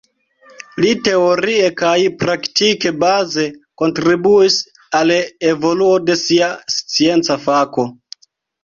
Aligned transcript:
Li 0.85 0.93
teorie 1.07 1.67
kaj 1.81 1.91
praktike 2.23 2.93
baze 3.05 3.47
kontribuis 3.83 4.61
al 5.03 5.17
evoluo 5.53 5.95
de 6.09 6.19
sia 6.27 6.51
scienca 6.79 7.41
fako. 7.49 7.93